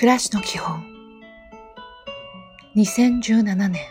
[0.00, 0.82] 暮らしの基本。
[2.74, 3.82] 2017年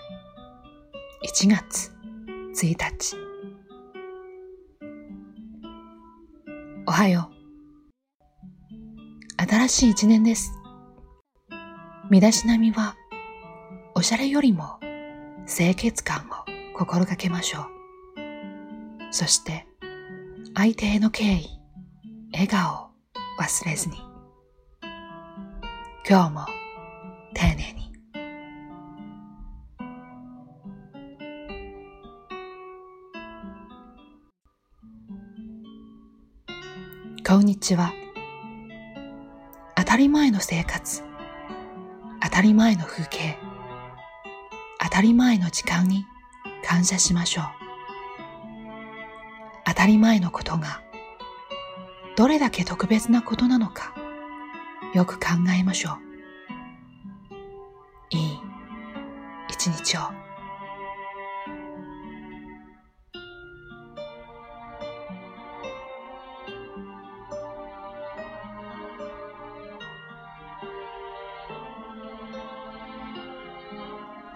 [1.24, 1.92] 1月
[2.56, 3.16] 1日。
[6.88, 7.30] おはよ
[9.38, 9.48] う。
[9.48, 10.52] 新しい一年です。
[12.10, 12.96] 身だしなみは
[13.94, 14.80] おしゃれよりも
[15.46, 17.66] 清潔感を心がけましょう。
[19.12, 19.68] そして
[20.56, 21.50] 相手への敬意
[22.32, 22.90] 笑顔を
[23.40, 24.09] 忘れずに。
[26.12, 26.46] 今日も
[27.36, 27.94] 丁寧に。
[37.24, 37.94] こんにちは。
[39.76, 41.04] 当たり前の生活。
[42.24, 43.38] 当たり前の風景。
[44.82, 46.06] 当たり前の時間に
[46.68, 47.46] 感謝しましょう。
[49.64, 50.82] 当たり前のことが
[52.18, 53.99] どれだけ特別なことなのか。
[54.94, 55.98] よく考えましょう。
[58.10, 58.40] いい
[59.50, 60.02] 一日を。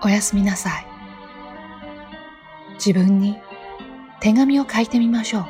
[0.06, 0.86] おやすみなさい。
[2.74, 3.40] 自分に
[4.20, 5.46] 手紙を書いてみましょう。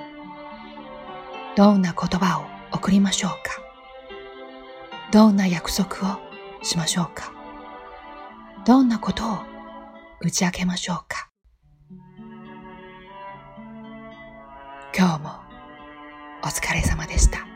[1.57, 3.72] どんな言葉を送りましょうか
[5.13, 6.17] どんな約束を
[6.63, 7.31] しましょうか？
[8.65, 9.37] どんなことを
[10.21, 11.29] 打ち明けましょうか？
[14.97, 15.29] 今日も
[16.41, 17.52] お疲れ様でした。